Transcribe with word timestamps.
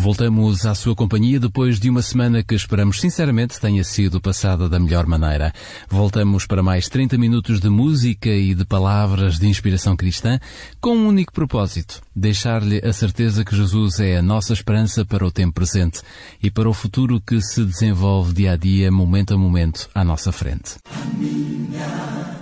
Voltamos 0.00 0.64
à 0.64 0.74
sua 0.74 0.96
companhia 0.96 1.38
depois 1.38 1.78
de 1.78 1.90
uma 1.90 2.00
semana 2.00 2.42
que 2.42 2.54
esperamos 2.54 2.98
sinceramente 2.98 3.60
tenha 3.60 3.84
sido 3.84 4.18
passada 4.18 4.66
da 4.66 4.80
melhor 4.80 5.04
maneira. 5.06 5.52
Voltamos 5.90 6.46
para 6.46 6.62
mais 6.62 6.88
30 6.88 7.18
minutos 7.18 7.60
de 7.60 7.68
música 7.68 8.30
e 8.30 8.54
de 8.54 8.64
palavras 8.64 9.38
de 9.38 9.46
inspiração 9.46 9.94
cristã 9.94 10.40
com 10.80 10.96
um 10.96 11.06
único 11.06 11.34
propósito: 11.34 12.00
deixar-lhe 12.16 12.78
a 12.82 12.94
certeza 12.94 13.44
que 13.44 13.54
Jesus 13.54 14.00
é 14.00 14.16
a 14.16 14.22
nossa 14.22 14.54
esperança 14.54 15.04
para 15.04 15.26
o 15.26 15.30
tempo 15.30 15.52
presente 15.52 16.00
e 16.42 16.50
para 16.50 16.66
o 16.66 16.72
futuro 16.72 17.20
que 17.20 17.38
se 17.42 17.62
desenvolve 17.62 18.32
dia 18.32 18.52
a 18.52 18.56
dia, 18.56 18.90
momento 18.90 19.34
a 19.34 19.36
momento, 19.36 19.86
à 19.94 20.02
nossa 20.02 20.32
frente. 20.32 20.76
A 20.90 21.18
minha 21.18 22.40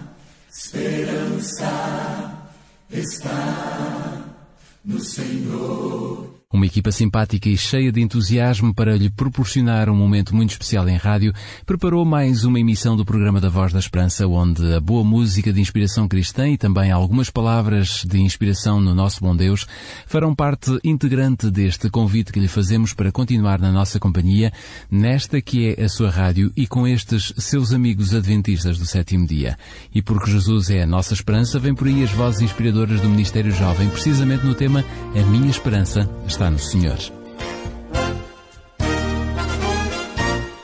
esperança 0.48 2.38
está 2.88 4.22
no 4.84 5.00
Senhor. 5.00 6.37
Uma 6.50 6.64
equipa 6.64 6.90
simpática 6.90 7.46
e 7.46 7.58
cheia 7.58 7.92
de 7.92 8.00
entusiasmo 8.00 8.72
para 8.72 8.96
lhe 8.96 9.10
proporcionar 9.10 9.90
um 9.90 9.94
momento 9.94 10.34
muito 10.34 10.52
especial 10.52 10.88
em 10.88 10.96
rádio, 10.96 11.34
preparou 11.66 12.06
mais 12.06 12.42
uma 12.42 12.58
emissão 12.58 12.96
do 12.96 13.04
programa 13.04 13.38
da 13.38 13.50
Voz 13.50 13.70
da 13.70 13.78
Esperança, 13.78 14.26
onde 14.26 14.72
a 14.72 14.80
boa 14.80 15.04
música 15.04 15.52
de 15.52 15.60
inspiração 15.60 16.08
cristã 16.08 16.48
e 16.48 16.56
também 16.56 16.90
algumas 16.90 17.28
palavras 17.28 18.02
de 18.02 18.18
inspiração 18.18 18.80
no 18.80 18.94
nosso 18.94 19.20
bom 19.20 19.36
Deus 19.36 19.66
farão 20.06 20.34
parte 20.34 20.70
integrante 20.82 21.50
deste 21.50 21.90
convite 21.90 22.32
que 22.32 22.40
lhe 22.40 22.48
fazemos 22.48 22.94
para 22.94 23.12
continuar 23.12 23.60
na 23.60 23.70
nossa 23.70 24.00
companhia, 24.00 24.50
nesta 24.90 25.42
que 25.42 25.74
é 25.76 25.84
a 25.84 25.88
sua 25.88 26.08
rádio 26.08 26.50
e 26.56 26.66
com 26.66 26.88
estes 26.88 27.30
seus 27.36 27.74
amigos 27.74 28.14
adventistas 28.14 28.78
do 28.78 28.86
sétimo 28.86 29.26
dia. 29.26 29.58
E 29.94 30.00
porque 30.00 30.30
Jesus 30.30 30.70
é 30.70 30.84
a 30.84 30.86
nossa 30.86 31.12
esperança, 31.12 31.58
vem 31.58 31.74
por 31.74 31.86
aí 31.86 32.02
as 32.02 32.10
vozes 32.12 32.40
inspiradoras 32.40 33.02
do 33.02 33.08
Ministério 33.10 33.52
Jovem, 33.52 33.90
precisamente 33.90 34.46
no 34.46 34.54
tema 34.54 34.82
A 35.14 35.26
Minha 35.26 35.50
Esperança 35.50 36.08
está 36.38 36.50
no 36.50 36.58
Senhor. 36.60 36.98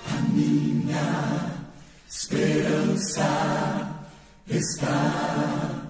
A 0.06 0.20
minha 0.32 1.50
esperança 2.08 3.26
está 4.48 5.82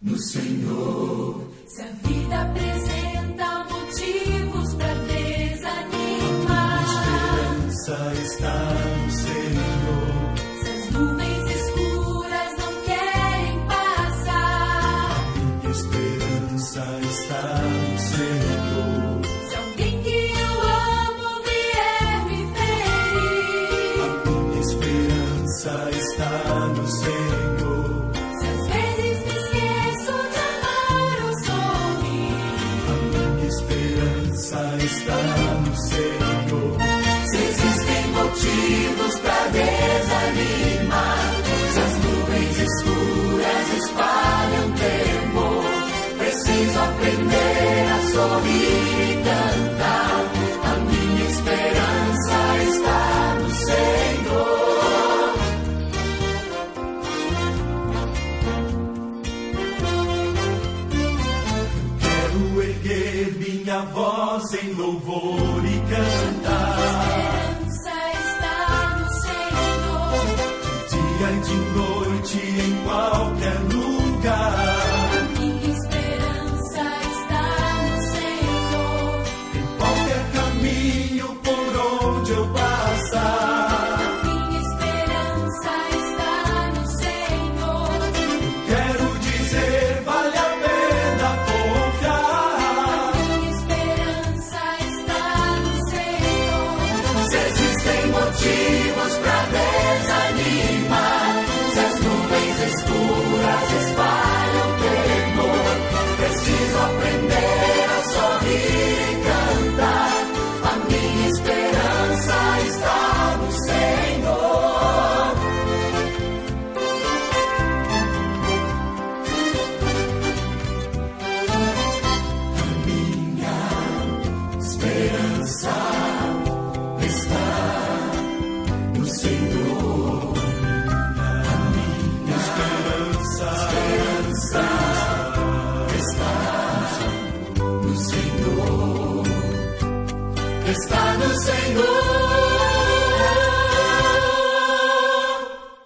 no 0.00 0.16
Senhor. 0.16 1.52
Se 1.66 1.82
a 1.82 1.86
vida 2.08 2.42
apresenta 2.42 3.64
motivos 3.64 4.33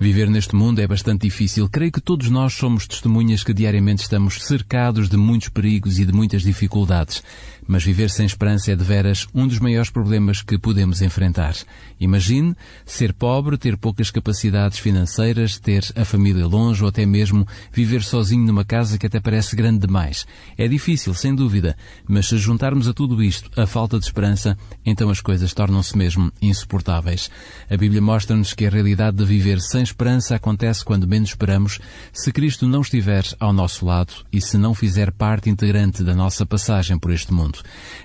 Viver 0.00 0.30
neste 0.30 0.54
mundo 0.54 0.80
é 0.80 0.86
bastante 0.86 1.22
difícil. 1.22 1.68
Creio 1.68 1.92
que 1.92 2.00
todos 2.00 2.30
nós 2.30 2.54
somos 2.54 2.86
testemunhas 2.86 3.42
que 3.42 3.52
diariamente 3.52 4.02
estamos 4.02 4.42
cercados 4.42 5.08
de 5.08 5.16
muitos 5.16 5.48
perigos 5.48 5.98
e 5.98 6.04
de 6.04 6.12
muitas 6.12 6.42
dificuldades. 6.42 7.22
Mas 7.68 7.84
viver 7.84 8.08
sem 8.08 8.24
esperança 8.24 8.72
é 8.72 8.76
de 8.76 8.82
veras 8.82 9.28
um 9.34 9.46
dos 9.46 9.58
maiores 9.58 9.90
problemas 9.90 10.40
que 10.40 10.58
podemos 10.58 11.02
enfrentar. 11.02 11.54
Imagine 12.00 12.56
ser 12.86 13.12
pobre, 13.12 13.58
ter 13.58 13.76
poucas 13.76 14.10
capacidades 14.10 14.78
financeiras, 14.78 15.58
ter 15.58 15.84
a 15.94 16.04
família 16.04 16.46
longe 16.46 16.82
ou 16.82 16.88
até 16.88 17.04
mesmo 17.04 17.46
viver 17.70 18.02
sozinho 18.02 18.46
numa 18.46 18.64
casa 18.64 18.96
que 18.96 19.06
até 19.06 19.20
parece 19.20 19.54
grande 19.54 19.86
demais. 19.86 20.26
É 20.56 20.66
difícil, 20.66 21.12
sem 21.12 21.34
dúvida, 21.34 21.76
mas 22.08 22.26
se 22.26 22.38
juntarmos 22.38 22.88
a 22.88 22.94
tudo 22.94 23.22
isto 23.22 23.50
a 23.60 23.66
falta 23.66 23.98
de 23.98 24.06
esperança, 24.06 24.56
então 24.84 25.10
as 25.10 25.20
coisas 25.20 25.52
tornam-se 25.52 25.96
mesmo 25.96 26.32
insuportáveis. 26.40 27.30
A 27.70 27.76
Bíblia 27.76 28.00
mostra-nos 28.00 28.54
que 28.54 28.64
a 28.64 28.70
realidade 28.70 29.18
de 29.18 29.24
viver 29.26 29.60
sem 29.60 29.82
esperança 29.82 30.34
acontece 30.34 30.82
quando 30.82 31.06
menos 31.06 31.28
esperamos, 31.28 31.78
se 32.14 32.32
Cristo 32.32 32.66
não 32.66 32.80
estiver 32.80 33.24
ao 33.38 33.52
nosso 33.52 33.84
lado 33.84 34.14
e 34.32 34.40
se 34.40 34.56
não 34.56 34.72
fizer 34.72 35.12
parte 35.12 35.50
integrante 35.50 36.02
da 36.02 36.14
nossa 36.14 36.46
passagem 36.46 36.98
por 36.98 37.12
este 37.12 37.32
mundo. 37.32 37.57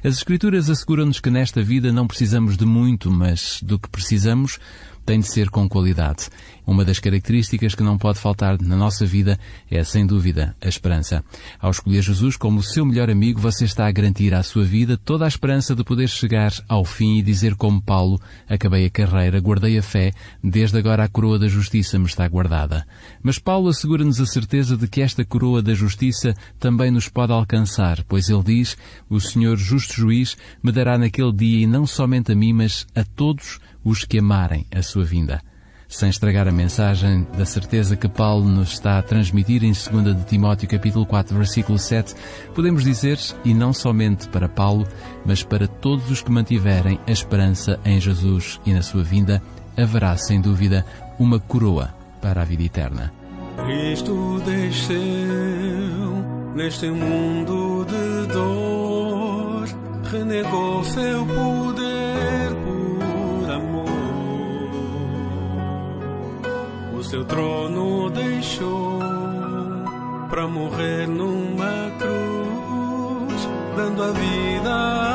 As 0.03 0.15
Escrituras 0.15 0.69
asseguram-nos 0.69 1.19
que 1.19 1.29
nesta 1.29 1.61
vida 1.61 1.91
não 1.91 2.07
precisamos 2.07 2.57
de 2.57 2.65
muito, 2.65 3.11
mas 3.11 3.59
do 3.61 3.79
que 3.79 3.89
precisamos, 3.89 4.59
tem 5.05 5.19
de 5.19 5.27
ser 5.27 5.49
com 5.49 5.67
qualidade. 5.67 6.29
Uma 6.65 6.85
das 6.85 6.99
características 6.99 7.75
que 7.75 7.83
não 7.83 7.97
pode 7.97 8.19
faltar 8.19 8.61
na 8.61 8.75
nossa 8.75 9.05
vida 9.05 9.37
é, 9.69 9.83
sem 9.83 10.05
dúvida, 10.05 10.55
a 10.61 10.67
esperança. 10.67 11.23
Ao 11.59 11.71
escolher 11.71 12.01
Jesus 12.01 12.37
como 12.37 12.63
seu 12.63 12.85
melhor 12.85 13.09
amigo, 13.09 13.39
você 13.39 13.65
está 13.65 13.85
a 13.85 13.91
garantir 13.91 14.33
à 14.33 14.41
sua 14.41 14.63
vida 14.63 14.97
toda 14.97 15.25
a 15.25 15.27
esperança 15.27 15.75
de 15.75 15.83
poder 15.83 16.07
chegar 16.07 16.53
ao 16.69 16.85
fim 16.85 17.17
e 17.17 17.21
dizer 17.21 17.55
como 17.55 17.81
Paulo, 17.81 18.19
acabei 18.47 18.85
a 18.85 18.89
carreira, 18.89 19.41
guardei 19.41 19.77
a 19.77 19.83
fé, 19.83 20.13
desde 20.41 20.77
agora 20.77 21.03
a 21.03 21.09
coroa 21.09 21.37
da 21.37 21.47
justiça 21.47 21.99
me 21.99 22.05
está 22.05 22.27
guardada. 22.27 22.85
Mas 23.21 23.37
Paulo 23.37 23.67
assegura-nos 23.67 24.21
a 24.21 24.25
certeza 24.25 24.77
de 24.77 24.87
que 24.87 25.01
esta 25.01 25.25
coroa 25.25 25.61
da 25.61 25.73
justiça 25.73 26.33
também 26.59 26.91
nos 26.91 27.09
pode 27.09 27.33
alcançar, 27.33 28.03
pois 28.05 28.29
ele 28.29 28.43
diz, 28.43 28.77
o 29.09 29.19
Senhor 29.19 29.57
justo 29.57 29.93
juiz 29.93 30.37
me 30.61 30.71
dará 30.71 30.97
naquele 30.97 31.33
dia 31.33 31.63
e 31.63 31.67
não 31.67 31.85
somente 31.85 32.31
a 32.31 32.35
mim, 32.35 32.53
mas 32.53 32.87
a 32.95 33.03
todos 33.03 33.59
os 33.83 34.05
que 34.05 34.19
amarem 34.19 34.65
a 34.73 34.81
sua 34.81 35.03
vinda 35.03 35.41
sem 35.93 36.09
estragar 36.09 36.47
a 36.47 36.51
mensagem 36.51 37.25
da 37.37 37.45
certeza 37.45 37.95
que 37.95 38.07
Paulo 38.07 38.47
nos 38.47 38.73
está 38.73 38.97
a 38.97 39.01
transmitir 39.03 39.63
em 39.63 39.71
2 39.71 40.17
de 40.17 40.25
Timóteo 40.25 40.67
capítulo 40.67 41.05
4, 41.05 41.37
versículo 41.37 41.77
7, 41.77 42.15
podemos 42.55 42.83
dizer, 42.83 43.19
e 43.45 43.53
não 43.53 43.71
somente 43.71 44.27
para 44.27 44.49
Paulo, 44.49 44.87
mas 45.23 45.43
para 45.43 45.67
todos 45.67 46.09
os 46.09 46.21
que 46.21 46.31
mantiverem 46.31 46.99
a 47.07 47.11
esperança 47.11 47.79
em 47.85 48.01
Jesus 48.01 48.59
e 48.65 48.73
na 48.73 48.81
sua 48.81 49.03
vinda, 49.03 49.41
haverá 49.77 50.17
sem 50.17 50.41
dúvida 50.41 50.83
uma 51.19 51.39
coroa 51.39 51.93
para 52.19 52.41
a 52.41 52.45
vida 52.45 52.63
eterna. 52.63 53.13
Cristo 53.63 54.41
desceu 54.43 54.95
neste 56.55 56.87
mundo 56.89 57.85
de 57.85 58.33
dor, 58.33 59.67
renegou 60.11 60.83
seu 60.83 61.23
poder 61.27 61.92
seu 67.13 67.23
trono 67.25 68.09
deixou 68.09 68.97
para 70.31 70.47
morrer 70.47 71.07
numa 71.07 71.91
cruz, 71.99 73.47
dando 73.77 74.01
a 74.01 74.11
vida 74.13 74.73
ao 74.73 75.12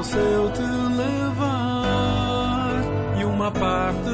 o 0.00 0.04
seu 0.04 0.50
te 0.52 0.62
levar 0.96 1.82
e 3.20 3.24
uma 3.24 3.50
parte 3.50 4.09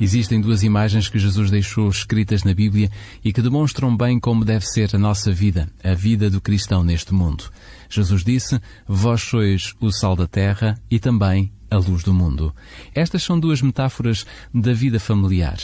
Existem 0.00 0.40
duas 0.40 0.62
imagens 0.62 1.08
que 1.08 1.18
Jesus 1.18 1.50
deixou 1.50 1.88
escritas 1.88 2.44
na 2.44 2.54
Bíblia 2.54 2.88
e 3.24 3.32
que 3.32 3.42
demonstram 3.42 3.96
bem 3.96 4.20
como 4.20 4.44
deve 4.44 4.64
ser 4.64 4.94
a 4.94 4.98
nossa 4.98 5.32
vida, 5.32 5.68
a 5.82 5.92
vida 5.92 6.30
do 6.30 6.40
cristão 6.40 6.84
neste 6.84 7.12
mundo. 7.12 7.50
Jesus 7.90 8.22
disse: 8.22 8.60
Vós 8.86 9.22
sois 9.22 9.74
o 9.80 9.90
sal 9.90 10.14
da 10.14 10.28
terra 10.28 10.80
e 10.88 11.00
também 11.00 11.50
a 11.70 11.76
luz 11.76 12.02
do 12.02 12.14
mundo. 12.14 12.54
Estas 12.94 13.22
são 13.22 13.38
duas 13.38 13.60
metáforas 13.60 14.24
da 14.54 14.72
vida 14.72 15.00
familiar. 15.00 15.58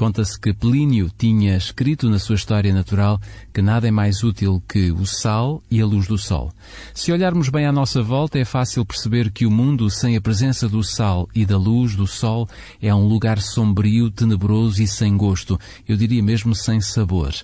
Conta-se 0.00 0.40
que 0.40 0.54
Plínio 0.54 1.10
tinha 1.14 1.54
escrito 1.54 2.08
na 2.08 2.18
sua 2.18 2.34
história 2.34 2.72
natural 2.72 3.20
que 3.52 3.60
nada 3.60 3.86
é 3.86 3.90
mais 3.90 4.24
útil 4.24 4.62
que 4.66 4.90
o 4.90 5.04
sal 5.04 5.62
e 5.70 5.78
a 5.78 5.84
luz 5.84 6.06
do 6.06 6.16
sol. 6.16 6.50
Se 6.94 7.12
olharmos 7.12 7.50
bem 7.50 7.66
à 7.66 7.70
nossa 7.70 8.02
volta, 8.02 8.38
é 8.38 8.44
fácil 8.46 8.82
perceber 8.82 9.30
que 9.30 9.44
o 9.44 9.50
mundo 9.50 9.90
sem 9.90 10.16
a 10.16 10.20
presença 10.22 10.66
do 10.66 10.82
sal 10.82 11.28
e 11.34 11.44
da 11.44 11.58
luz 11.58 11.94
do 11.94 12.06
sol 12.06 12.48
é 12.80 12.94
um 12.94 13.06
lugar 13.06 13.42
sombrio, 13.42 14.10
tenebroso 14.10 14.82
e 14.82 14.88
sem 14.88 15.18
gosto. 15.18 15.60
Eu 15.86 15.98
diria 15.98 16.22
mesmo 16.22 16.54
sem 16.54 16.80
sabor. 16.80 17.34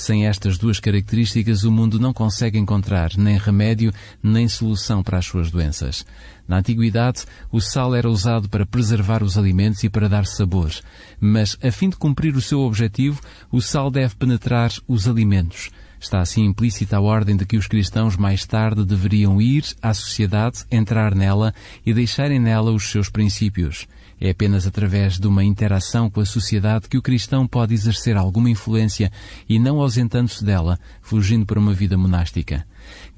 Sem 0.00 0.26
estas 0.26 0.56
duas 0.56 0.80
características, 0.80 1.62
o 1.62 1.70
mundo 1.70 2.00
não 2.00 2.10
consegue 2.10 2.56
encontrar 2.56 3.10
nem 3.18 3.36
remédio 3.36 3.92
nem 4.22 4.48
solução 4.48 5.02
para 5.02 5.18
as 5.18 5.26
suas 5.26 5.50
doenças. 5.50 6.06
Na 6.48 6.56
antiguidade, 6.56 7.26
o 7.52 7.60
sal 7.60 7.94
era 7.94 8.08
usado 8.08 8.48
para 8.48 8.64
preservar 8.64 9.22
os 9.22 9.36
alimentos 9.36 9.84
e 9.84 9.90
para 9.90 10.08
dar 10.08 10.24
sabor, 10.24 10.72
mas 11.20 11.54
a 11.62 11.70
fim 11.70 11.90
de 11.90 11.96
cumprir 11.96 12.34
o 12.34 12.40
seu 12.40 12.60
objetivo, 12.60 13.20
o 13.52 13.60
sal 13.60 13.90
deve 13.90 14.16
penetrar 14.16 14.72
os 14.88 15.06
alimentos. 15.06 15.68
Está 16.00 16.22
assim 16.22 16.46
implícita 16.46 16.96
a 16.96 17.00
ordem 17.02 17.36
de 17.36 17.44
que 17.44 17.58
os 17.58 17.66
cristãos 17.66 18.16
mais 18.16 18.46
tarde 18.46 18.86
deveriam 18.86 19.38
ir 19.38 19.66
à 19.82 19.92
sociedade, 19.92 20.64
entrar 20.70 21.14
nela 21.14 21.52
e 21.84 21.92
deixarem 21.92 22.40
nela 22.40 22.72
os 22.72 22.90
seus 22.90 23.10
princípios. 23.10 23.86
É 24.20 24.30
apenas 24.30 24.66
através 24.66 25.18
de 25.18 25.26
uma 25.26 25.42
interação 25.42 26.10
com 26.10 26.20
a 26.20 26.26
sociedade 26.26 26.88
que 26.88 26.98
o 26.98 27.02
cristão 27.02 27.46
pode 27.46 27.72
exercer 27.72 28.16
alguma 28.16 28.50
influência 28.50 29.10
e 29.48 29.58
não 29.58 29.80
ausentando-se 29.80 30.44
dela, 30.44 30.78
fugindo 31.00 31.46
para 31.46 31.58
uma 31.58 31.72
vida 31.72 31.96
monástica. 31.96 32.66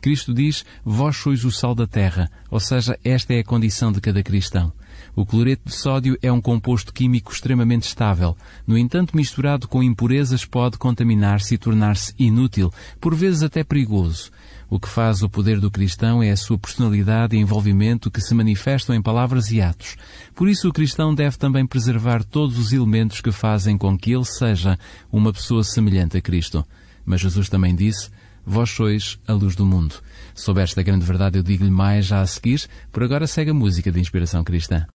Cristo 0.01 0.33
diz: 0.33 0.65
Vós 0.85 1.17
sois 1.17 1.45
o 1.45 1.51
sal 1.51 1.75
da 1.75 1.87
terra, 1.87 2.31
ou 2.51 2.61
seja, 2.61 2.97
esta 3.03 3.35
é 3.35 3.41
a 3.41 3.45
condição 3.45 3.91
de 3.91 4.01
cada 4.01 4.23
cristão. 4.23 4.73
O 5.15 5.27
cloreto 5.27 5.69
de 5.69 5.75
sódio 5.75 6.17
é 6.23 6.31
um 6.31 6.41
composto 6.41 6.93
químico 6.93 7.33
extremamente 7.33 7.87
estável. 7.87 8.37
No 8.67 8.79
entanto, 8.79 9.17
misturado 9.17 9.69
com 9.69 9.83
impurezas, 9.83 10.45
pode 10.45 10.79
contaminar-se 10.79 11.55
e 11.55 11.59
tornar-se 11.59 12.15
inútil, 12.19 12.73
por 13.01 13.15
vezes 13.15 13.43
até 13.43 13.65
perigoso. 13.65 14.31
O 14.73 14.81
que 14.81 14.89
faz 14.89 15.23
o 15.23 15.29
poder 15.29 15.61
do 15.61 15.71
cristão 15.71 16.23
é 16.23 16.31
a 16.31 16.37
sua 16.37 16.59
personalidade 16.59 17.37
e 17.37 17.39
envolvimento 17.39 18.11
que 18.11 18.23
se 18.23 18.35
manifestam 18.35 18.97
em 18.97 19.03
palavras 19.03 19.51
e 19.51 19.61
atos. 19.61 19.99
Por 20.35 20.49
isso, 20.49 20.67
o 20.67 20.73
cristão 20.73 21.15
deve 21.15 21.37
também 21.37 21.67
preservar 21.67 22.25
todos 22.25 22.59
os 22.59 22.73
elementos 22.73 23.21
que 23.21 23.31
fazem 23.31 23.77
com 23.77 23.99
que 23.99 24.13
ele 24.13 24.25
seja 24.25 24.79
uma 25.13 25.31
pessoa 25.31 25.63
semelhante 25.63 26.17
a 26.17 26.23
Cristo. 26.23 26.65
Mas 27.05 27.21
Jesus 27.21 27.51
também 27.51 27.77
disse: 27.77 28.09
Vós 28.47 28.71
sois 28.71 29.19
a 29.29 29.35
luz 29.35 29.55
do 29.55 29.67
mundo. 29.67 29.97
Sobre 30.35 30.63
esta 30.63 30.83
grande 30.83 31.05
verdade, 31.05 31.39
eu 31.39 31.43
digo-lhe 31.43 31.71
mais 31.71 32.07
já 32.07 32.23
a 32.23 32.27
seguir. 32.27 32.67
Por 32.91 33.03
agora, 33.03 33.27
segue 33.27 33.51
a 33.51 33.55
música 33.55 33.93
de 33.93 34.01
inspiração 34.01 34.43
cristã. 34.43 34.87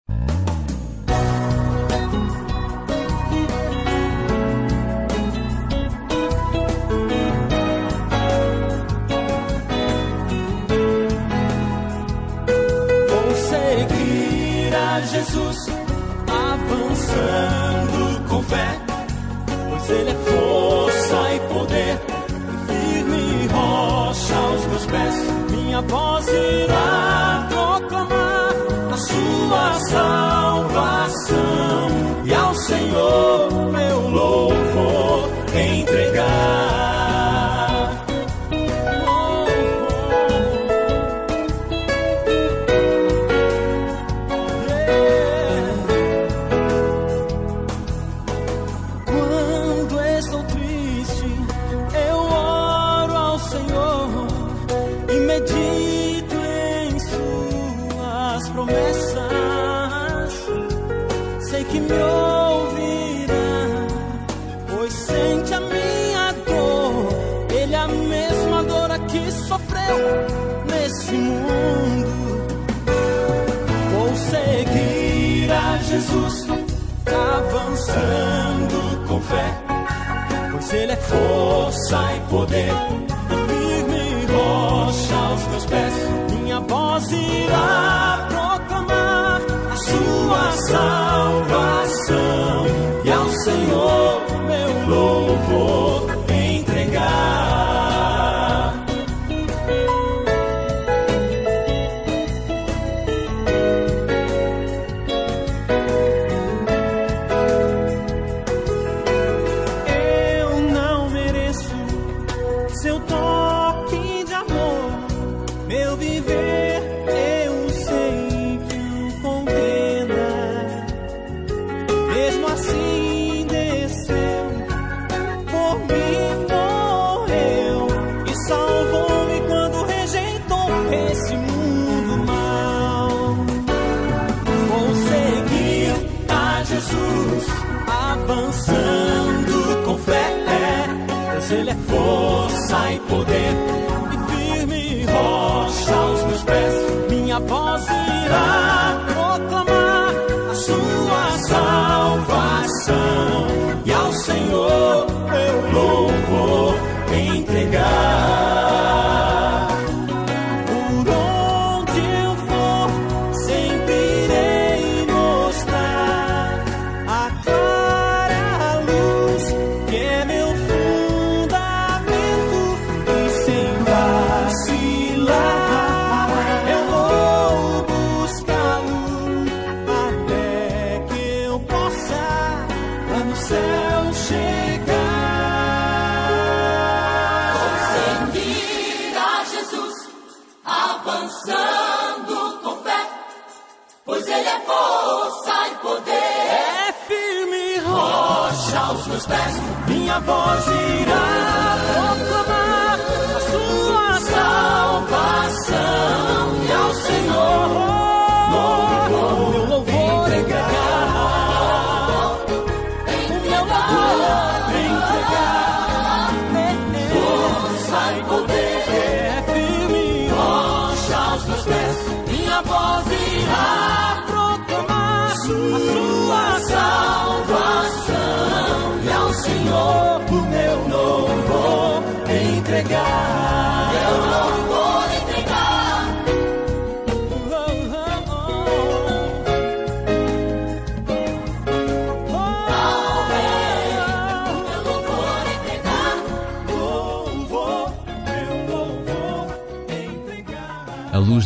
no 229.68 230.47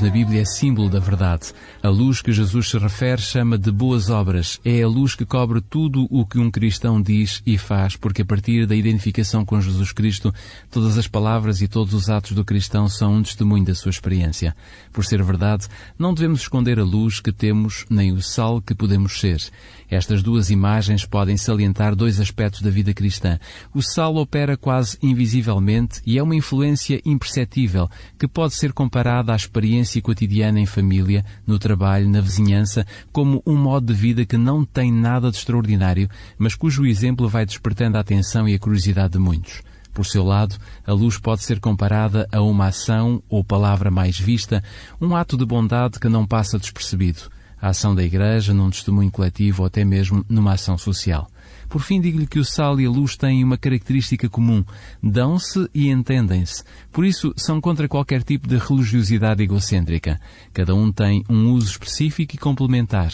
na 0.02 0.10
Bíblia 0.10 0.42
é 0.42 0.46
símbolo 0.46 0.90
da 0.90 1.00
verdade. 1.00 1.54
A 1.84 1.90
luz 1.90 2.22
que 2.22 2.32
Jesus 2.32 2.70
se 2.70 2.78
refere 2.78 3.22
chama 3.22 3.58
de 3.58 3.72
boas 3.72 4.10
obras. 4.10 4.60
É 4.66 4.82
a 4.82 4.88
luz 4.88 5.14
que 5.14 5.26
cobre 5.26 5.62
tudo 5.62 6.08
o 6.10 6.26
que 6.26 6.40
um 6.40 6.50
cristão 6.50 7.02
diz 7.02 7.42
e 7.46 7.58
faz, 7.58 7.96
porque 7.96 8.24
a 8.24 8.26
partir 8.26 8.66
da 8.66 8.76
identificação 8.76 9.46
com 9.46 9.62
Jesus 9.62 9.92
Cristo, 9.92 10.34
todas 10.72 10.98
as 10.98 11.08
palavras 11.08 11.62
e 11.62 11.68
todos 11.68 11.94
os 11.94 12.10
atos 12.10 12.32
do 12.32 12.44
cristão 12.44 12.90
são 12.90 13.16
um 13.16 13.24
testemunho 13.24 13.66
da 13.66 13.76
sua 13.76 13.92
experiência. 13.92 14.56
Por 14.92 15.06
ser 15.06 15.22
verdade, 15.22 15.68
não 15.98 16.14
devemos 16.14 16.42
esconder 16.42 16.80
a 16.80 16.84
luz 16.84 17.20
que 17.20 17.32
temos 17.32 17.86
nem 17.90 18.12
o 18.12 18.22
sal 18.22 18.62
que 18.62 18.74
podemos 18.74 19.20
ser. 19.20 19.42
Estas 19.90 20.24
duas 20.24 20.50
imagens 20.50 21.06
podem 21.06 21.36
salientar 21.36 21.96
dois 21.96 22.20
aspectos 22.22 22.62
da 22.62 22.70
vida 22.70 22.94
cristã. 22.94 23.38
O 23.74 23.82
sal 23.82 24.16
opera 24.16 24.56
quase 24.56 24.98
invisivelmente 25.04 26.02
e 26.06 26.18
é 26.18 26.24
uma 26.24 26.36
influência 26.36 27.02
imperceptível 27.04 27.90
que 28.18 28.26
pode 28.26 28.54
ser 28.56 28.72
comparada 28.72 29.34
à 29.34 29.36
experiência 29.36 29.91
cotidiana 30.00 30.60
em 30.60 30.66
família, 30.68 31.26
no 31.46 31.58
trabalho, 31.58 32.08
na 32.08 32.22
vizinhança, 32.22 32.86
como 33.12 33.42
um 33.46 33.56
modo 33.56 33.92
de 33.92 34.00
vida 34.00 34.26
que 34.26 34.38
não 34.38 34.64
tem 34.64 34.92
nada 34.92 35.32
de 35.32 35.38
extraordinário, 35.38 36.08
mas 36.38 36.54
cujo 36.54 36.86
exemplo 36.86 37.28
vai 37.28 37.46
despertando 37.46 37.98
a 37.98 38.02
atenção 38.02 38.48
e 38.48 38.54
a 38.54 38.60
curiosidade 38.60 39.14
de 39.14 39.20
muitos. 39.20 39.64
Por 39.94 40.06
seu 40.06 40.24
lado, 40.24 40.56
a 40.86 40.94
luz 40.94 41.18
pode 41.18 41.44
ser 41.44 41.60
comparada 41.60 42.28
a 42.32 42.42
uma 42.42 42.68
ação 42.68 43.22
ou 43.28 43.44
palavra 43.44 43.90
mais 43.90 44.20
vista, 44.20 44.64
um 45.02 45.16
ato 45.16 45.36
de 45.36 45.46
bondade 45.46 46.00
que 46.00 46.08
não 46.08 46.26
passa 46.26 46.58
despercebido. 46.60 47.24
A 47.60 47.70
ação 47.70 47.94
da 47.94 48.04
Igreja, 48.04 48.54
num 48.54 48.70
testemunho 48.70 49.12
coletivo 49.12 49.64
ou 49.64 49.68
até 49.68 49.84
mesmo 49.84 50.26
numa 50.30 50.54
ação 50.54 50.78
social. 50.78 51.30
Por 51.72 51.82
fim, 51.82 52.02
digo-lhe 52.02 52.28
que 52.28 52.38
o 52.38 52.44
sal 52.44 52.82
e 52.82 52.86
a 52.86 52.90
luz 52.90 53.16
têm 53.16 53.46
uma 53.46 53.58
característica 53.58 54.28
comum. 54.28 54.62
Dão-se 55.02 55.70
e 55.74 55.90
entendem-se. 55.90 56.66
Por 56.92 57.06
isso, 57.06 57.34
são 57.38 57.62
contra 57.62 57.88
qualquer 57.88 58.24
tipo 58.24 58.46
de 58.46 58.58
religiosidade 58.58 59.42
egocêntrica. 59.42 60.20
Cada 60.52 60.76
um 60.76 60.92
tem 60.92 61.24
um 61.30 61.54
uso 61.54 61.70
específico 61.72 62.36
e 62.36 62.38
complementar. 62.38 63.14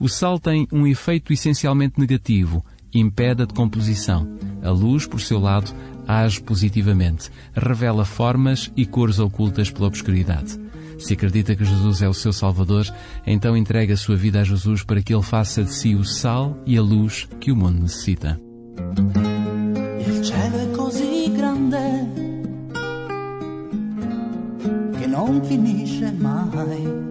O 0.00 0.08
sal 0.08 0.38
tem 0.38 0.66
um 0.72 0.86
efeito 0.86 1.34
essencialmente 1.34 2.00
negativo. 2.00 2.64
Impede 2.94 3.42
a 3.42 3.44
decomposição. 3.44 4.26
A 4.62 4.70
luz, 4.70 5.06
por 5.06 5.20
seu 5.20 5.38
lado, 5.38 5.70
age 6.06 6.40
positivamente. 6.40 7.30
Revela 7.54 8.06
formas 8.06 8.72
e 8.74 8.86
cores 8.86 9.18
ocultas 9.18 9.70
pela 9.70 9.86
obscuridade. 9.86 10.58
Se 10.98 11.14
acredita 11.14 11.54
que 11.54 11.64
Jesus 11.64 12.02
é 12.02 12.08
o 12.08 12.14
seu 12.14 12.32
Salvador, 12.32 12.86
então 13.26 13.56
entregue 13.56 13.92
a 13.92 13.96
sua 13.96 14.16
vida 14.16 14.40
a 14.40 14.44
Jesus 14.44 14.82
para 14.82 15.00
que 15.00 15.14
Ele 15.14 15.22
faça 15.22 15.62
de 15.62 15.72
si 15.72 15.94
o 15.94 16.04
sal 16.04 16.60
e 16.66 16.76
a 16.76 16.82
luz 16.82 17.28
que 17.40 17.52
o 17.52 17.56
mundo 17.56 17.82
necessita. 17.82 18.38
Il 20.06 20.24
cielo 20.24 20.58
è 20.58 20.70
così 20.72 21.32
grande 21.32 21.78
che 24.98 25.06
non 25.06 25.42
finisce 25.44 26.10
mai. 26.12 27.06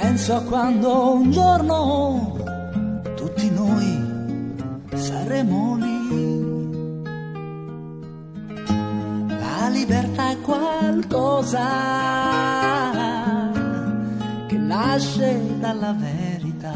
Penso 0.00 0.34
a 0.34 0.42
quando 0.42 1.14
un 1.14 1.30
giorno 1.30 2.36
tutti 3.16 3.50
noi 3.50 3.98
saremo 4.94 5.76
lì. 5.76 5.89
Libertà 9.90 10.30
è 10.30 10.40
qualcosa 10.42 11.66
che 14.46 14.56
nasce 14.56 15.58
dalla 15.58 15.92
verità. 15.98 16.74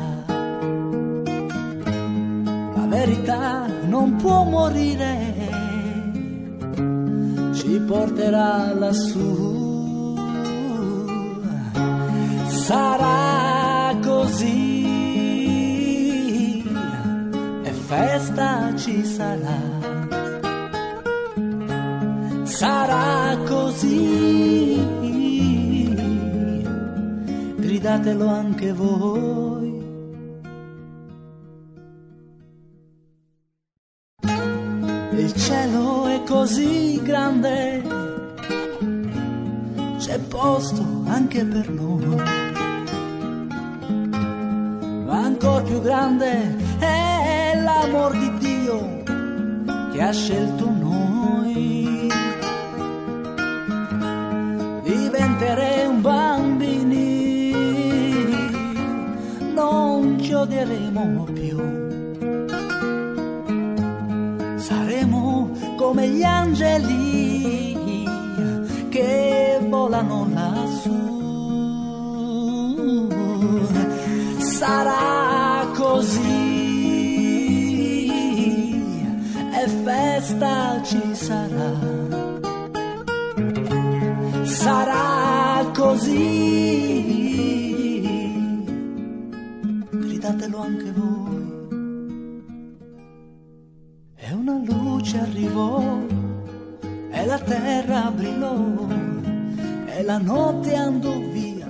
La 2.74 2.86
verità 2.88 3.66
non 3.86 4.16
può 4.16 4.42
morire, 4.42 5.32
ci 7.54 7.78
porterà 7.86 8.74
lassù. 8.74 9.52
Sarà 12.48 13.96
così 14.02 14.82
e 17.62 17.70
festa 17.70 18.74
ci 18.74 19.04
sarà. 19.04 19.73
Sarà 22.44 23.36
così, 23.46 24.76
gridatelo 27.56 28.26
anche 28.26 28.72
voi. 28.72 29.82
Il 35.12 35.32
cielo 35.34 36.06
è 36.06 36.22
così 36.24 37.00
grande, 37.02 37.82
c'è 39.98 40.18
posto 40.18 40.84
anche 41.06 41.44
per 41.44 41.70
noi. 41.70 42.16
Ma 45.06 45.18
ancora 45.18 45.62
più 45.62 45.80
grande 45.80 46.56
è 46.78 47.60
l'amor 47.62 48.16
di 48.18 48.38
Dio 48.38 49.02
che 49.92 50.02
ha 50.02 50.12
scelto 50.12 50.68
noi. 50.68 52.03
Diventeremo 55.36 55.98
bambini, 56.00 57.50
non 59.52 60.16
ci 60.20 60.32
odieremo 60.32 61.24
più. 61.32 61.58
Saremo 64.56 65.50
come 65.76 66.06
gli 66.06 66.22
angeli 66.22 68.06
che 68.90 69.58
volano 69.68 70.28
lassù. 70.32 71.02
Sarà 74.38 75.66
così 75.74 76.52
e 79.52 79.68
festa 79.82 80.80
ci 80.84 81.02
sarà. 81.12 82.03
Così. 85.94 87.42
Gridatelo 89.90 90.58
anche 90.58 90.92
voi. 90.92 91.42
E 94.16 94.32
una 94.32 94.60
luce 94.64 95.18
arrivò 95.18 96.02
e 97.10 97.26
la 97.26 97.38
terra 97.38 98.10
brillò 98.10 98.88
e 99.86 100.02
la 100.02 100.18
notte 100.18 100.74
andò 100.74 101.16
via 101.30 101.68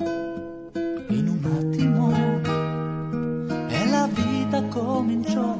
in 1.08 1.28
un 1.28 1.44
attimo 1.60 2.12
e 3.68 3.90
la 3.90 4.08
vita 4.10 4.62
cominciò 4.64 5.58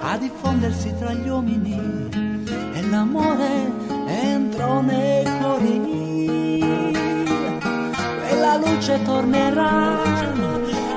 a 0.00 0.16
diffondersi 0.16 0.94
tra 0.98 1.12
gli 1.12 1.28
uomini 1.28 2.08
e 2.74 2.82
l'amore 2.88 3.70
entrò 4.06 4.80
nei 4.80 5.24
cuori 5.38 6.07
luce 8.58 9.02
tornerà 9.02 10.00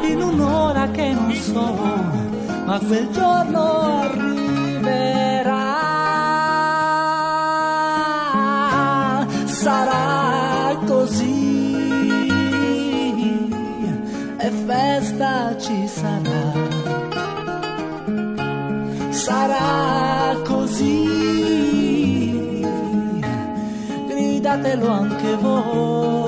in 0.10 0.22
un'ora 0.22 0.90
che 0.92 1.14
non 1.14 1.32
so 1.34 2.20
ma 2.72 2.80
quel 2.80 3.10
giorno 3.12 3.82
arriverà. 4.00 5.28
Sarà 9.46 10.78
così. 10.86 12.10
E 14.38 14.52
festa 14.66 15.58
ci 15.58 15.86
sarà. 15.86 16.54
Sarà 19.10 20.38
così. 20.46 21.10
Gridatelo 24.08 24.88
anche 24.88 25.36
voi 25.36 26.21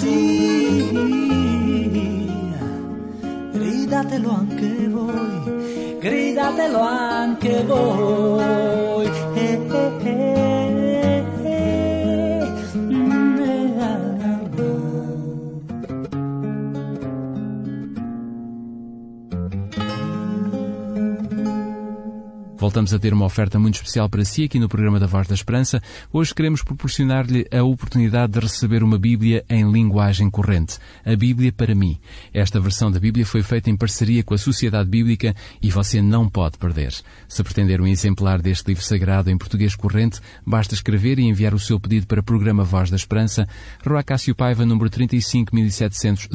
così 0.00 0.90
gridatelo 3.52 4.30
anche 4.30 4.88
voi 4.88 5.98
gridatelo 5.98 6.80
anche 6.80 7.64
voi 7.64 9.10
Eh, 9.34 9.60
eh, 9.70 9.92
eh, 10.04 10.39
Voltamos 22.70 22.94
a 22.94 23.00
ter 23.00 23.12
uma 23.12 23.24
oferta 23.24 23.58
muito 23.58 23.74
especial 23.74 24.08
para 24.08 24.24
si 24.24 24.44
aqui 24.44 24.56
no 24.56 24.68
programa 24.68 25.00
da 25.00 25.06
Voz 25.08 25.26
da 25.26 25.34
Esperança. 25.34 25.82
Hoje 26.12 26.32
queremos 26.32 26.62
proporcionar-lhe 26.62 27.44
a 27.50 27.64
oportunidade 27.64 28.34
de 28.34 28.38
receber 28.38 28.84
uma 28.84 28.96
Bíblia 28.96 29.44
em 29.50 29.68
linguagem 29.68 30.30
corrente. 30.30 30.78
A 31.04 31.16
Bíblia 31.16 31.50
para 31.50 31.74
mim. 31.74 31.98
Esta 32.32 32.60
versão 32.60 32.88
da 32.88 33.00
Bíblia 33.00 33.26
foi 33.26 33.42
feita 33.42 33.68
em 33.70 33.76
parceria 33.76 34.22
com 34.22 34.34
a 34.34 34.38
Sociedade 34.38 34.88
Bíblica 34.88 35.34
e 35.60 35.68
você 35.68 36.00
não 36.00 36.28
pode 36.28 36.58
perder. 36.58 36.94
Se 37.28 37.42
pretender 37.42 37.80
um 37.80 37.88
exemplar 37.88 38.40
deste 38.40 38.68
livro 38.68 38.84
sagrado 38.84 39.28
em 39.30 39.36
português 39.36 39.74
corrente, 39.74 40.20
basta 40.46 40.72
escrever 40.72 41.18
e 41.18 41.24
enviar 41.24 41.54
o 41.54 41.58
seu 41.58 41.80
pedido 41.80 42.06
para 42.06 42.20
o 42.20 42.22
programa 42.22 42.62
Voz 42.62 42.88
da 42.88 42.94
Esperança, 42.94 43.48
Rua 43.84 44.04
Cássio 44.04 44.32
Paiva, 44.32 44.64
número 44.64 44.88
35700 44.88 46.28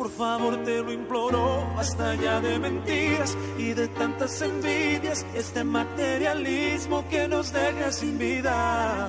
Por 0.03 0.11
favor 0.11 0.57
te 0.65 0.83
lo 0.83 0.93
imploro, 0.93 1.65
basta 1.77 2.17
ya 2.17 2.41
de 2.41 2.59
mentiras 2.59 3.39
y 3.57 3.73
de 3.73 3.87
tantas 3.87 4.43
envidias, 4.43 5.25
este 5.33 5.63
materialismo 5.63 7.09
que 7.09 7.29
nos 7.29 7.53
deja 7.53 7.93
sin 7.93 8.19
vida. 8.19 9.07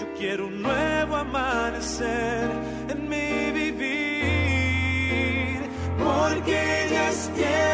Yo 0.00 0.12
quiero 0.18 0.48
un 0.48 0.60
nuevo 0.60 1.14
amanecer 1.14 2.50
en 2.88 3.08
mi 3.08 3.52
vivir, 3.52 3.80
porque 5.96 6.88
ya 6.90 7.10
es 7.10 7.28
tiempo 7.34 7.71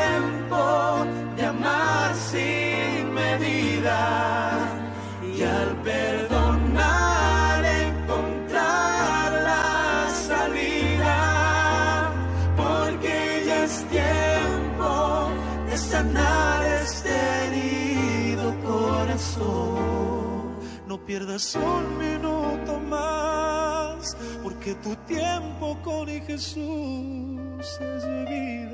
pierdas 21.09 21.55
un 21.55 21.97
minuto 21.97 22.79
más, 22.81 24.15
porque 24.43 24.75
tu 24.75 24.95
tiempo 25.07 25.75
con 25.83 26.07
Jesús 26.07 27.81
es 27.81 28.05
vida. 28.29 28.69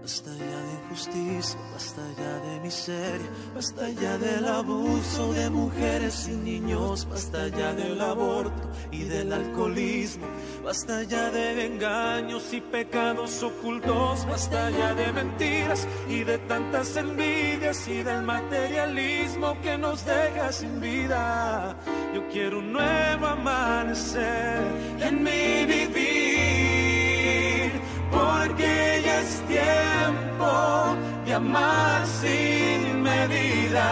Basta 0.00 0.30
ya 0.34 0.58
de 0.66 0.72
injusticia, 0.84 1.60
basta 1.92 2.22
ya 2.22 2.38
de 2.38 2.60
miseria, 2.60 3.28
basta 3.54 3.90
ya 3.90 4.16
del 4.16 4.46
abuso 4.46 5.34
de 5.34 5.50
mujeres 5.50 6.26
y 6.26 6.36
niños, 6.36 7.06
basta 7.06 7.48
ya 7.48 7.74
del 7.74 8.00
aborto 8.00 8.70
y 8.90 9.04
del 9.04 9.30
alcoholismo, 9.30 10.26
basta 10.64 11.02
ya 11.02 11.30
de 11.30 11.66
engaños 11.66 12.50
y 12.54 12.62
pecados 12.62 13.42
ocultos, 13.42 14.26
basta 14.26 14.70
ya 14.70 14.94
de 14.94 15.12
mentiras 15.12 15.86
y 16.08 16.24
de 16.24 16.38
tantas 16.38 16.96
envidias 16.96 17.86
y 17.88 18.02
del 18.02 18.22
materialismo 18.22 19.60
que 19.60 19.76
nos 19.76 20.02
deja 20.06 20.50
sin 20.50 20.80
vida. 20.80 21.76
Yo 22.14 22.26
quiero 22.28 22.60
un 22.60 22.72
nuevo 22.72 23.26
amanecer 23.26 24.62
en 24.98 25.22
mi 25.22 25.66
vivir, 25.66 27.70
porque 28.10 29.02
ya 29.04 29.20
es 29.20 29.42
tiempo 29.46 31.01
de 31.32 31.36
amar 31.36 32.06
sin 32.20 33.02
medida 33.02 33.88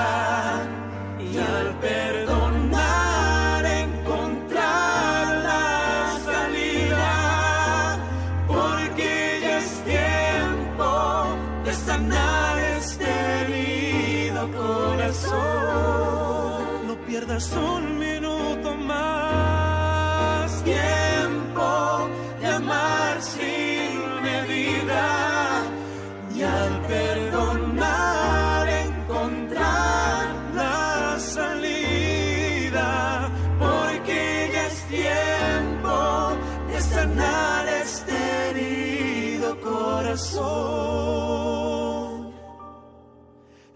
y 1.18 1.38
al 1.38 1.68
perdonar 1.81 3.64
encontrar 3.64 5.24
la 5.48 6.18
salida, 6.29 7.98
porque 8.46 9.38
ya 9.40 9.59
es 9.59 9.70
tiempo 9.96 10.90
de 11.64 11.72
sanar 11.72 12.59
este 12.79 13.07
herido 13.09 14.42
corazón. 14.53 15.38
No 16.88 16.94
pierdas 17.07 17.50
un 17.53 18.00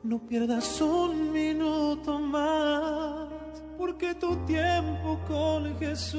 No 0.03 0.19
pierdas 0.27 0.81
un 0.81 1.31
minuto 1.31 2.19
más, 2.19 3.29
porque 3.79 4.17
tu 4.17 4.35
tiempo 4.45 5.17
con 5.29 5.79
Jesús 5.79 6.19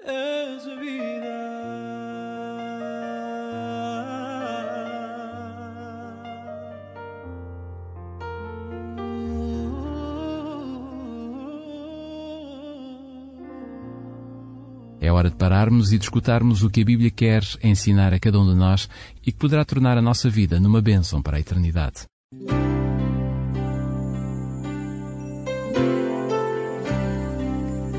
es 0.00 0.80
vida. 0.80 1.55
É 15.06 15.12
hora 15.12 15.30
de 15.30 15.36
pararmos 15.36 15.92
e 15.92 15.98
de 15.98 16.04
escutarmos 16.04 16.64
o 16.64 16.68
que 16.68 16.82
a 16.82 16.84
Bíblia 16.84 17.12
quer 17.12 17.44
ensinar 17.62 18.12
a 18.12 18.18
cada 18.18 18.40
um 18.40 18.48
de 18.48 18.56
nós 18.56 18.88
e 19.24 19.30
que 19.30 19.38
poderá 19.38 19.64
tornar 19.64 19.96
a 19.96 20.02
nossa 20.02 20.28
vida 20.28 20.58
numa 20.58 20.82
bênção 20.82 21.22
para 21.22 21.36
a 21.36 21.40
eternidade. 21.40 22.06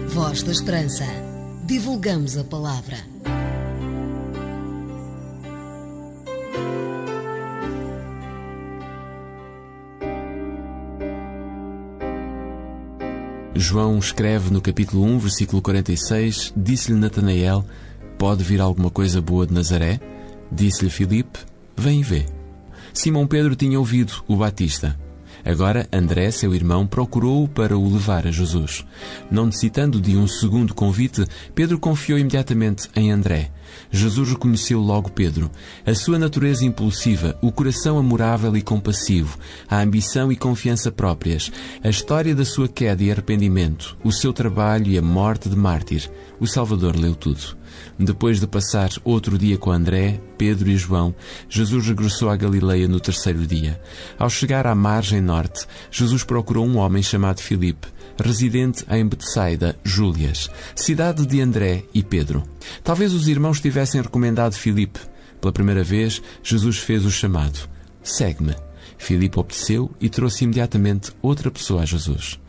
Voz 0.10 0.44
da 0.44 0.52
Esperança. 0.52 1.06
Divulgamos 1.66 2.36
a 2.36 2.44
palavra. 2.44 2.98
João 13.60 13.98
escreve 13.98 14.52
no 14.54 14.62
capítulo 14.62 15.04
1, 15.04 15.18
versículo 15.18 15.64
46, 15.64 16.54
disse-lhe 16.56 16.96
Natanael, 16.98 17.66
pode 18.16 18.44
vir 18.44 18.62
alguma 18.62 18.92
coisa 18.92 19.20
boa 19.20 19.48
de 19.48 19.54
Nazaré? 19.54 20.00
Disse-lhe 20.52 20.92
Filipe, 20.92 21.40
vem 21.76 22.02
e 22.02 22.04
vê. 22.04 22.26
Simão 22.94 23.26
Pedro 23.26 23.56
tinha 23.56 23.80
ouvido 23.80 24.24
o 24.28 24.36
Batista. 24.36 24.96
Agora 25.46 25.88
André, 25.92 26.32
seu 26.32 26.54
irmão, 26.54 26.86
procurou-o 26.86 27.48
para 27.48 27.78
o 27.78 27.92
levar 27.92 28.28
a 28.28 28.32
Jesus. 28.32 28.86
Não 29.30 29.46
necessitando 29.46 30.02
de 30.02 30.18
um 30.18 30.28
segundo 30.28 30.74
convite, 30.74 31.26
Pedro 31.54 31.80
confiou 31.80 32.20
imediatamente 32.20 32.90
em 32.96 33.12
André. 33.12 33.52
Jesus 33.92 34.30
reconheceu 34.30 34.80
logo 34.80 35.12
Pedro. 35.12 35.50
A 35.86 35.94
sua 35.94 36.20
natureza 36.20 36.66
impulsiva, 36.66 37.38
o 37.42 37.52
coração 37.52 37.98
amorável 37.98 38.56
e 38.58 38.62
compassivo, 38.62 39.38
a 39.70 39.82
ambição 39.82 40.32
e 40.32 40.36
confiança 40.36 40.92
próprias, 40.92 41.52
a 41.84 41.90
história 41.90 42.36
da 42.36 42.46
sua 42.46 42.68
queda 42.68 43.04
e 43.04 43.12
arrependimento, 43.12 43.98
o 44.04 44.12
seu 44.12 44.34
trabalho 44.34 44.88
e 44.88 44.98
a 44.98 45.02
morte 45.02 45.50
de 45.50 45.56
mártir. 45.56 46.10
O 46.40 46.48
Salvador 46.48 46.96
leu 46.96 47.16
tudo. 47.16 47.58
Depois 48.00 48.40
de 48.40 48.48
passar 48.48 48.90
outro 49.04 49.38
dia 49.38 49.58
com 49.58 49.72
André, 49.72 50.20
Pedro 50.38 50.70
e 50.70 50.78
João, 50.78 51.14
Jesus 51.50 51.88
regressou 51.88 52.30
à 52.30 52.36
Galileia 52.36 52.88
no 52.88 53.00
terceiro 53.00 53.46
dia. 53.46 53.82
Ao 54.18 54.30
chegar 54.30 54.68
à 54.68 54.76
margem 54.76 55.22
norte, 55.22 55.66
Jesus 55.92 56.24
procurou 56.24 56.66
um 56.66 56.78
homem 56.78 57.02
chamado 57.02 57.42
Filipe, 57.42 57.88
residente 58.24 58.86
em 58.90 59.08
Betsaida, 59.08 59.78
Júlias, 59.84 60.50
cidade 60.76 61.26
de 61.26 61.42
André 61.42 61.84
e 61.94 62.04
Pedro. 62.04 62.44
Talvez 62.84 63.14
os 63.14 63.28
irmãos 63.28 63.60
tivessem 63.60 64.02
recomendado 64.02 64.54
Filipe. 64.54 65.00
Pela 65.40 65.54
primeira 65.54 65.84
vez, 65.84 66.22
Jesus 66.44 66.78
fez 66.78 67.06
o 67.06 67.12
chamado: 67.12 67.70
Segue-me. 68.04 68.56
Filipe 68.98 69.40
obedeceu 69.40 69.92
e 70.02 70.10
trouxe 70.10 70.44
imediatamente 70.44 71.12
outra 71.22 71.52
pessoa 71.52 71.84
a 71.84 71.86
Jesus. 71.86 72.40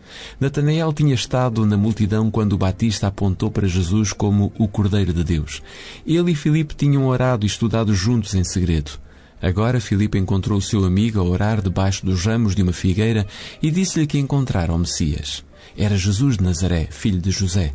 Natanael 0.41 0.93
tinha 0.93 1.15
estado 1.15 1.65
na 1.67 1.77
multidão 1.77 2.31
quando 2.31 2.53
o 2.55 2.59
Batista 2.59 3.07
apontou 3.07 3.51
para 3.51 3.67
Jesus 3.67 4.13
como 4.13 4.53
o 4.59 4.69
Cordeiro 4.69 5.13
de 5.13 5.25
Deus. 5.25 5.63
Ele 6.07 6.33
e 6.33 6.35
Filipe 6.35 6.75
tinham 6.75 7.07
orado 7.07 7.45
e 7.45 7.49
estudado 7.49 7.95
juntos 7.95 8.35
em 8.35 8.45
segredo. 8.45 8.93
Agora 9.41 9.81
Filipe 9.81 10.19
encontrou 10.19 10.59
o 10.59 10.63
seu 10.63 10.85
amigo 10.85 11.21
a 11.21 11.23
orar 11.23 11.63
debaixo 11.63 12.05
dos 12.05 12.25
ramos 12.25 12.55
de 12.55 12.63
uma 12.63 12.73
figueira 12.73 13.27
e 13.63 13.71
disse-lhe 13.71 14.07
que 14.07 14.19
encontrara 14.19 14.73
o 14.73 14.79
Messias. 14.79 15.45
Era 15.77 15.97
Jesus 15.97 16.37
de 16.37 16.43
Nazaré, 16.43 16.89
filho 16.91 17.21
de 17.21 17.31
José. 17.31 17.73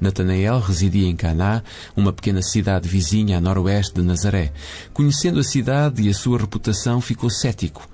Natanael 0.00 0.58
residia 0.58 1.06
em 1.06 1.14
Caná, 1.14 1.62
uma 1.94 2.12
pequena 2.12 2.42
cidade 2.42 2.88
vizinha 2.88 3.38
a 3.38 3.40
noroeste 3.40 3.94
de 3.94 4.02
Nazaré. 4.02 4.52
Conhecendo 4.92 5.38
a 5.38 5.44
cidade 5.44 6.02
e 6.02 6.08
a 6.08 6.14
sua 6.14 6.38
reputação, 6.38 7.00
ficou 7.00 7.30
cético. 7.30 7.86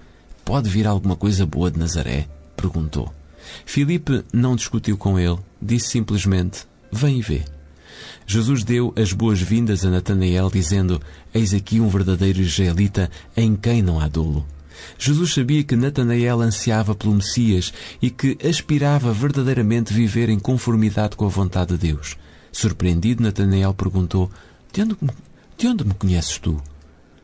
Pode 0.44 0.70
vir 0.70 0.86
alguma 0.86 1.16
coisa 1.16 1.44
boa 1.44 1.70
de 1.70 1.78
Nazaré? 1.78 2.26
perguntou. 2.56 3.12
Filipe 3.64 4.24
não 4.32 4.56
discutiu 4.56 4.96
com 4.96 5.18
ele, 5.18 5.38
disse 5.60 5.88
simplesmente: 5.88 6.66
Vem 6.92 7.18
e 7.18 7.22
vê. 7.22 7.44
Jesus 8.26 8.62
deu 8.62 8.92
as 8.96 9.12
boas-vindas 9.12 9.84
a 9.84 9.90
Natanael, 9.90 10.50
dizendo: 10.50 11.00
Eis 11.32 11.54
aqui 11.54 11.80
um 11.80 11.88
verdadeiro 11.88 12.40
israelita 12.40 13.10
em 13.36 13.56
quem 13.56 13.82
não 13.82 14.00
há 14.00 14.08
dolo. 14.08 14.46
Jesus 14.98 15.34
sabia 15.34 15.64
que 15.64 15.76
Natanael 15.76 16.40
ansiava 16.40 16.94
pelo 16.94 17.14
Messias 17.14 17.72
e 18.00 18.10
que 18.10 18.38
aspirava 18.46 19.12
verdadeiramente 19.12 19.92
viver 19.92 20.28
em 20.28 20.38
conformidade 20.38 21.16
com 21.16 21.26
a 21.26 21.28
vontade 21.28 21.76
de 21.76 21.92
Deus. 21.92 22.16
Surpreendido, 22.52 23.22
Natanael 23.22 23.74
perguntou: 23.74 24.30
de 24.72 24.82
onde, 24.82 24.96
de 25.56 25.66
onde 25.66 25.84
me 25.84 25.94
conheces 25.94 26.38
tu? 26.38 26.62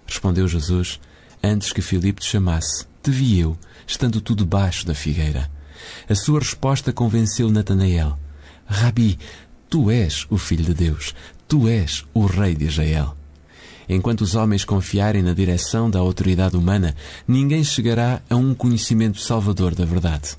Respondeu 0.07 0.49
Jesus: 0.49 1.01
Antes 1.43 1.73
que 1.73 1.83
Filipe 1.83 2.21
te 2.21 2.29
chamasse, 2.29 2.87
te 3.03 3.11
vi 3.11 3.39
eu, 3.39 3.57
estando 3.87 4.21
tu 4.21 4.35
debaixo 4.35 4.87
da 4.87 4.95
figueira. 4.95 5.51
A 6.09 6.15
sua 6.15 6.41
resposta 6.41 6.93
convenceu 6.93 7.51
Natanael. 7.51 8.19
Rabi, 8.67 9.19
tu 9.69 9.91
és 9.91 10.27
o 10.31 10.39
Filho 10.39 10.65
de 10.65 10.75
Deus, 10.75 11.15
tu 11.47 11.69
és 11.69 12.05
o 12.15 12.27
Rei 12.27 12.55
de 12.55 12.67
Israel. 12.67 13.17
Enquanto 13.89 14.23
os 14.23 14.35
homens 14.35 14.65
confiarem 14.65 15.23
na 15.23 15.35
direção 15.35 15.91
da 15.91 15.99
autoridade 15.99 16.57
humana, 16.57 16.95
ninguém 17.29 17.63
chegará 17.63 18.23
a 18.31 18.37
um 18.37 18.55
conhecimento 18.55 19.21
salvador 19.21 19.75
da 19.75 19.85
verdade. 19.85 20.37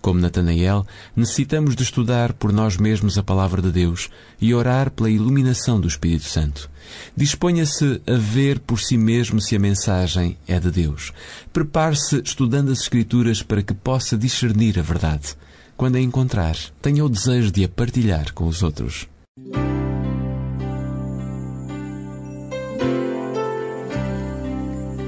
Como 0.00 0.20
Natanael, 0.20 0.86
necessitamos 1.14 1.74
de 1.74 1.82
estudar 1.82 2.32
por 2.32 2.52
nós 2.52 2.76
mesmos 2.76 3.18
a 3.18 3.22
palavra 3.22 3.60
de 3.60 3.70
Deus 3.70 4.08
e 4.40 4.54
orar 4.54 4.90
pela 4.90 5.10
iluminação 5.10 5.80
do 5.80 5.88
Espírito 5.88 6.24
Santo. 6.24 6.70
Disponha-se 7.16 8.00
a 8.06 8.16
ver 8.16 8.60
por 8.60 8.80
si 8.80 8.96
mesmo 8.96 9.40
se 9.40 9.56
a 9.56 9.58
mensagem 9.58 10.36
é 10.46 10.58
de 10.58 10.70
Deus. 10.70 11.12
Prepare-se 11.52 12.22
estudando 12.24 12.70
as 12.70 12.80
Escrituras 12.80 13.42
para 13.42 13.62
que 13.62 13.74
possa 13.74 14.16
discernir 14.16 14.78
a 14.78 14.82
verdade. 14.82 15.36
Quando 15.76 15.96
a 15.96 16.00
encontrar, 16.00 16.56
tenha 16.80 17.04
o 17.04 17.08
desejo 17.08 17.50
de 17.52 17.64
a 17.64 17.68
partilhar 17.68 18.32
com 18.32 18.46
os 18.46 18.62
outros. 18.62 19.06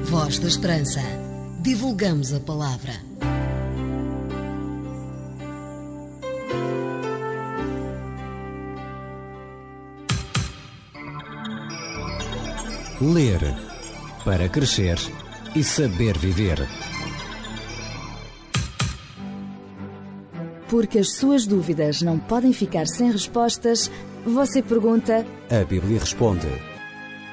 Voz 0.05 0.39
da 0.39 0.49
Esperança. 0.49 1.01
Divulgamos 1.61 2.33
a 2.33 2.41
palavra. 2.41 2.93
Ler 13.01 13.41
para 14.27 14.47
crescer 14.47 14.99
e 15.57 15.65
saber 15.65 16.19
viver. 16.19 16.69
Porque 20.69 20.99
as 20.99 21.17
suas 21.17 21.47
dúvidas 21.47 22.03
não 22.03 22.19
podem 22.19 22.53
ficar 22.53 22.87
sem 22.87 23.11
respostas, 23.11 23.91
você 24.23 24.61
pergunta. 24.61 25.25
A 25.51 25.65
Bíblia 25.65 25.99
responde. 25.99 26.47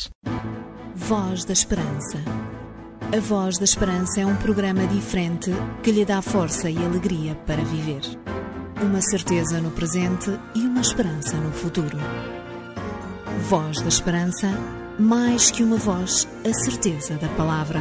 Voz 0.94 1.44
da 1.44 1.52
Esperança. 1.52 2.18
A 3.12 3.20
Voz 3.20 3.58
da 3.58 3.64
Esperança 3.64 4.20
é 4.20 4.26
um 4.26 4.36
programa 4.36 4.86
diferente 4.86 5.50
que 5.82 5.90
lhe 5.90 6.04
dá 6.04 6.22
força 6.22 6.70
e 6.70 6.76
alegria 6.76 7.34
para 7.46 7.62
viver. 7.62 8.02
Uma 8.82 9.00
certeza 9.00 9.60
no 9.60 9.70
presente 9.70 10.30
e 10.54 10.60
uma 10.60 10.80
esperança 10.80 11.36
no 11.36 11.52
futuro. 11.52 11.98
Voz 13.48 13.80
da 13.80 13.88
Esperança, 13.88 14.48
mais 14.98 15.50
que 15.50 15.62
uma 15.62 15.76
voz, 15.76 16.28
a 16.48 16.52
certeza 16.52 17.14
da 17.14 17.28
palavra. 17.30 17.80